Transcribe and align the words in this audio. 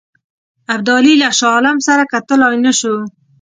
ابدالي 0.73 1.13
له 1.21 1.29
شاه 1.39 1.53
عالم 1.55 1.77
سره 1.87 2.03
کتلای 2.13 2.55
نه 2.65 2.71
شو. 2.79 2.95